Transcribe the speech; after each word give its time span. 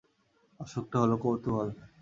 অসুখটা 0.59 0.97
হলো 1.03 1.15
কৌতূহল! 1.23 1.67